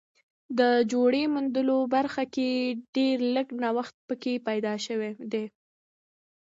[0.59, 0.61] د
[0.91, 2.49] جوړې موندلو برخه کې
[2.95, 4.33] ډېر لږ نوښت پکې
[4.85, 5.45] شوی دی